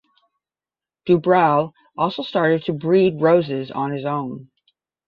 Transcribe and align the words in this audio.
Dubreuil 1.05 1.73
also 1.95 2.23
started 2.23 2.63
to 2.63 2.73
breed 2.73 3.21
roses 3.21 3.69
on 3.69 3.91
his 3.91 4.03
own. 4.03 4.49